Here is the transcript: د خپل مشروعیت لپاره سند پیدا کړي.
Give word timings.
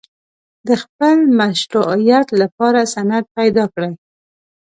د 0.67 0.69
خپل 0.83 1.17
مشروعیت 1.39 2.27
لپاره 2.41 2.79
سند 2.93 3.23
پیدا 3.37 3.65
کړي. 3.73 3.91